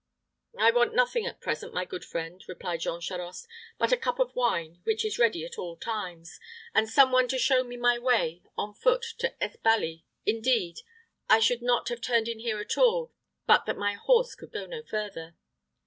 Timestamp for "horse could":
13.93-14.51